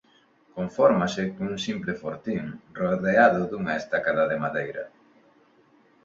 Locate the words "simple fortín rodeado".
1.67-3.41